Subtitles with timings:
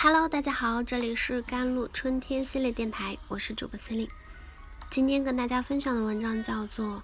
[0.00, 4.08] Hello，大家好，这里是甘露春天系列电台，我是主播司令。
[4.88, 7.02] 今天跟大家分享的文章叫做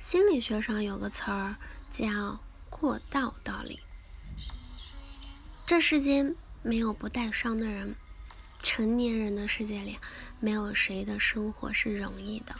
[0.00, 1.56] 心理学上有个词儿
[1.90, 3.80] 叫过道道理。
[5.64, 7.96] 这世间没有不带伤的人，
[8.62, 9.96] 成年人的世界里
[10.40, 12.54] 没有谁的生活是容易的，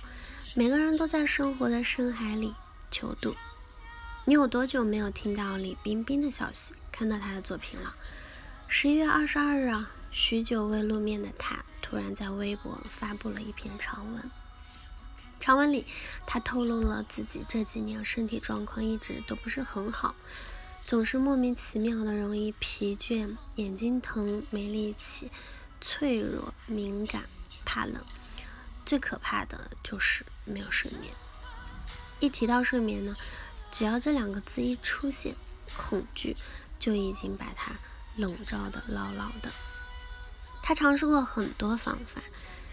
[0.55, 2.55] 每个人都在生活的深海里
[2.91, 3.37] 求渡。
[4.25, 7.95] 你有多久没有听到李冰冰的消息，看到她的作品了？
[8.77, 14.29] 十一月二十二日啊，许久未露面的他突然在微博发布了一篇长文。
[15.39, 15.87] 长文里，
[16.27, 20.17] 他透露了自己这几年身体状况一直都不是很好，
[20.83, 25.31] 总是莫名其妙的容易疲倦、眼睛疼、没力气、
[25.81, 27.29] 脆弱、敏感、
[27.65, 28.05] 怕冷，
[28.85, 31.15] 最可怕的就是没有睡眠。
[32.19, 33.15] 一提到睡眠呢，
[33.71, 35.37] 只要这两个字一出现，
[35.77, 36.37] 恐惧
[36.81, 37.77] 就已经把他。
[38.17, 39.51] 笼罩的牢牢的。
[40.63, 42.23] 他尝试过很多方法，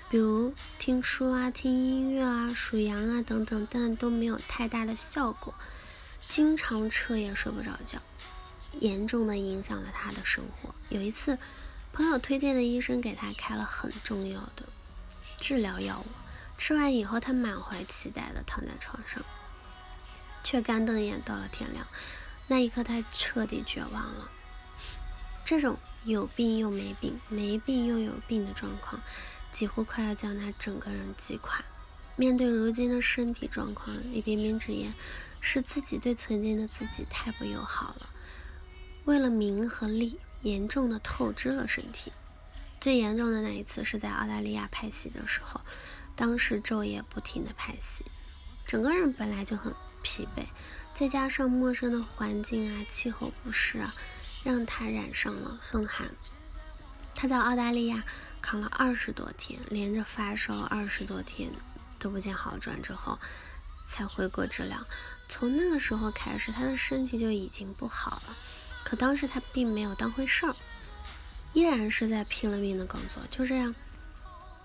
[0.10, 5.54] 比如听书啊、听音乐啊、数羊啊等等，但都没有太大的效果。
[6.20, 8.00] 经常彻夜睡不着觉，
[8.80, 10.74] 严重的影响了他的生活。
[10.88, 11.38] 有一次，
[11.92, 14.64] 朋友推荐的医生给他开了很重要的
[15.38, 16.06] 治疗药物，
[16.58, 19.22] 吃完以后，他满怀期待的躺在床上，
[20.44, 21.86] 却干瞪眼到了天亮。
[22.48, 24.32] 那一刻，他彻底绝望了。
[25.52, 29.02] 这种有病又没病，没病又有病的状况，
[29.52, 31.62] 几乎快要将他整个人击垮。
[32.16, 34.94] 面对如今的身体状况，李冰冰直言
[35.42, 38.10] 是自己对曾经的自己太不友好了。
[39.04, 42.14] 为了名和利，严重的透支了身体。
[42.80, 45.60] 最严重的那一次是在澳大利亚拍戏的时候，
[46.16, 48.06] 当时昼夜不停的拍戏，
[48.66, 50.46] 整个人本来就很疲惫，
[50.94, 53.94] 再加上陌生的环境啊，气候不适啊。
[54.44, 56.10] 让他染上了风寒。
[57.14, 58.04] 他在澳大利亚
[58.42, 61.52] 扛了二十多天，连着发烧二十多天
[62.00, 63.20] 都不见好转之后，
[63.86, 64.84] 才回国治疗。
[65.28, 68.36] 从那个时候开始，他的身体就已经不好了。
[68.84, 70.56] 可当时他并没有当回事儿，
[71.54, 73.22] 依然是在拼了命的工作。
[73.30, 73.76] 就这样，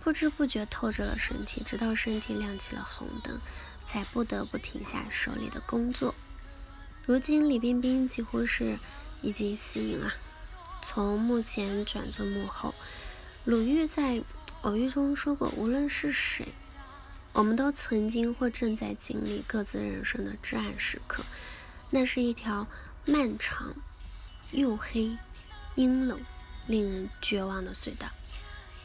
[0.01, 3.39] 不知不觉透支了身体，直到身体亮起了红灯，
[3.85, 6.15] 才不得不停下手里的工作。
[7.05, 8.79] 如今，李冰冰几乎是。
[9.23, 10.15] 以及吸引啊，
[10.83, 12.75] 从幕前转做幕后。
[13.45, 14.23] 鲁豫在
[14.63, 16.49] 偶遇中说过：“无论是谁，
[17.33, 21.25] 我们都曾经或正在经历各自人生的至暗时刻。
[21.91, 22.67] 那是一条
[23.05, 23.75] 漫长、
[24.51, 25.17] 又黑、
[25.77, 26.21] 阴冷、
[26.67, 28.09] 令人绝望的隧道。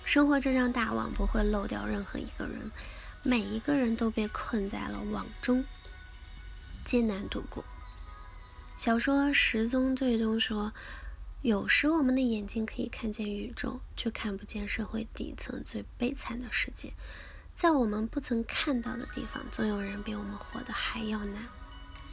[0.06, 2.72] 生活这张大网不会漏掉任何一个人，
[3.24, 5.66] 每一个人都被困在了网中，
[6.86, 7.66] 艰难度过。”
[8.82, 10.74] 小说《十宗罪》中说，
[11.44, 16.92] 有时我们的眼睛可以看见宇宙，却看不见社会底层最悲惨的世界。
[17.54, 21.46] 在我们不曾看到的地方，总有人比我们活得还要难。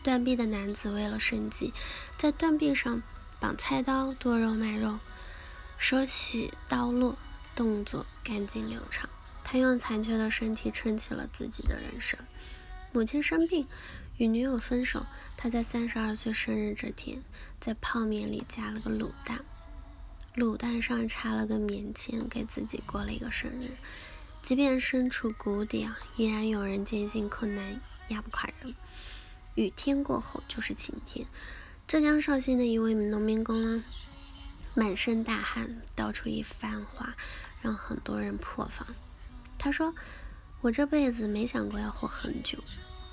[0.02, 1.72] 断臂的男子为了生计，
[2.18, 3.00] 在断臂上
[3.40, 4.98] 绑菜刀，剁肉卖肉，
[5.78, 7.16] 手起刀落，
[7.56, 9.08] 动作干净流畅。
[9.42, 12.20] 他用残缺的身体撑起了自己的人生。
[12.92, 13.66] 母亲生病。
[14.18, 15.06] 与女友分手，
[15.36, 17.22] 他在三十二岁生日这天，
[17.60, 19.44] 在泡面里加了个卤蛋，
[20.34, 23.76] 卤蛋上插了个棉签，给自己过了一个生日。
[24.42, 28.74] 即便身处谷底啊，依然有人坚信困难压不垮人，
[29.54, 31.26] 雨天过后就是晴天。
[31.86, 33.84] 浙江绍兴的一位农民工啊，
[34.74, 37.14] 满身大汗，道出一番话，
[37.62, 38.84] 让很多人破防。
[39.58, 39.94] 他说
[40.62, 42.58] ：“我这辈子没想过要活很久，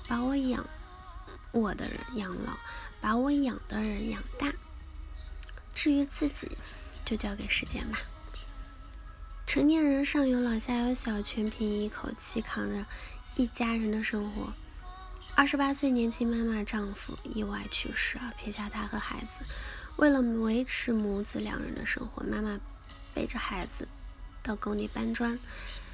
[0.08, 0.66] 把我养。”
[1.52, 2.56] 我的人养老，
[3.00, 4.52] 把我养的人养大。
[5.74, 6.56] 至于自己，
[7.04, 7.98] 就交给时间吧。
[9.46, 12.84] 成年人上有老下有小，全凭一口气扛着
[13.36, 14.52] 一家人的生活。
[15.34, 19.40] 二十八岁年轻妈妈丈夫意外去世啊，撇下她和孩子。
[19.96, 22.58] 为了维持母子两人的生活，妈妈
[23.14, 23.86] 背着孩子
[24.42, 25.38] 到工地搬砖，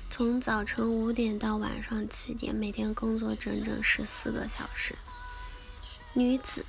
[0.08, 4.94] 从早晨五点到晚上七点，每天工作整整十四个小时。
[6.14, 6.66] 女子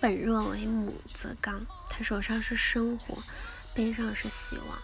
[0.00, 3.22] 本若为母则刚，她手上是生活，
[3.74, 4.78] 背上是希望。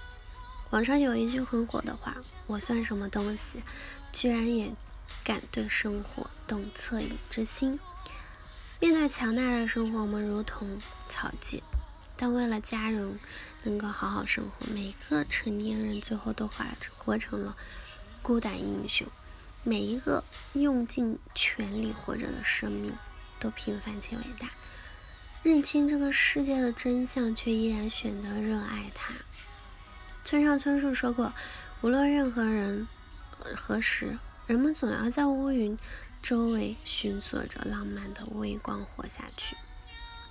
[0.69, 2.14] 网上有一句很火的话
[2.46, 3.62] ：“我算什么东西，
[4.12, 4.75] 居然也
[5.25, 7.81] 敢对生活动恻隐之心？”
[8.81, 11.62] 面对强大的生活，我们如同草芥；
[12.19, 13.19] 但为了家人
[13.62, 16.64] 能够好好生活，每个成年人最后都活
[16.99, 17.56] 活成了
[18.20, 19.06] 孤胆英雄。
[19.64, 22.93] 每一个用尽全力活着的生命。
[23.43, 24.50] 都平凡且伟大。
[25.43, 29.12] 认清这个世界的真相，却依然选择热爱它。
[30.23, 31.33] 村上春树说过
[31.83, 32.87] ：“无论任何人
[33.56, 34.17] 何时，
[34.47, 35.77] 人们总要在乌云
[36.23, 39.56] 周围寻索着浪漫的微光活下去。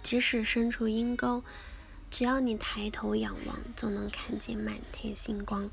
[0.01, 1.43] 即使身处阴沟，
[2.09, 5.69] 只要你抬头仰望，总能看见满天星光。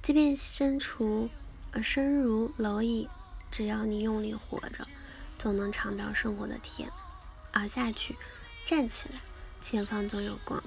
[0.00, 1.28] 即便身处
[1.72, 3.06] 呃身如蝼蚁，
[3.50, 4.88] 只要你用力活着，
[5.42, 6.88] 总能尝到生活的甜。
[7.54, 8.16] 熬下去，
[8.64, 9.18] 站起来，
[9.60, 10.62] 前方总有光。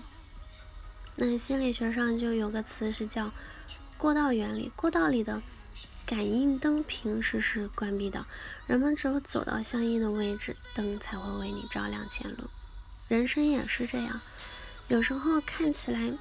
[1.16, 3.32] 那心理学上就有个词是叫
[3.98, 4.74] 过道原理。
[4.76, 5.42] 过道里的
[6.06, 8.26] 感应灯平时是关闭的，
[8.68, 12.50] 人们只有走到相应的位置，灯才会为你照亮前路。
[13.08, 14.20] 人生也是这样，
[14.90, 16.12] 有时候看起来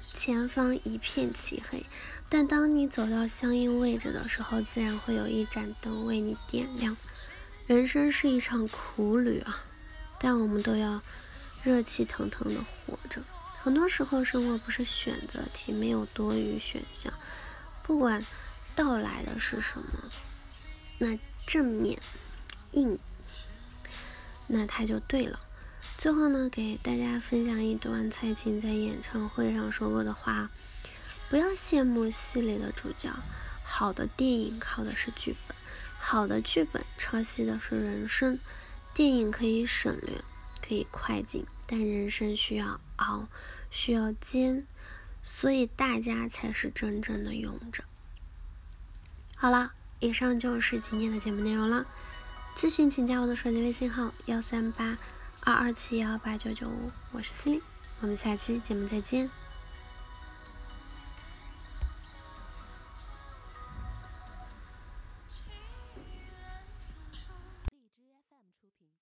[0.00, 1.86] 前方一片漆黑，
[2.28, 6.96] 但当你走到相应位置的时候，自然会有一盏灯为你点亮。
[7.66, 9.62] 人生是一场苦旅啊，
[10.18, 11.00] 但我们都要
[11.62, 13.22] 热气腾腾的活着。
[13.62, 17.12] 很多时候，生活不是选择题，没有多余选项。
[17.84, 18.24] 不管
[18.74, 20.10] 到来的是什么，
[20.98, 22.00] 那正面
[22.72, 22.98] 硬，
[24.48, 25.38] 那它就对了。
[25.96, 30.50] 最后呢，给大家分享一段蔡琴在演唱会上说过的话：
[31.30, 33.10] 不要羡慕戏里的主角，
[33.62, 35.56] 好的电影靠的是剧本，
[36.04, 38.40] 好的剧本抄袭的是人生。
[38.92, 40.22] 电影可以省略，
[40.60, 41.46] 可以快进。
[41.64, 43.28] 但人生需要熬，
[43.70, 44.66] 需要煎，
[45.22, 47.84] 所以大家才是真正的勇者。
[49.36, 51.86] 好了，以上就是今天的节目内容了。
[52.54, 54.98] 咨询请加我的手机微信号：幺三八
[55.40, 57.62] 二二七幺八九九五，我是司令，
[58.00, 59.30] 我们下期节目再见。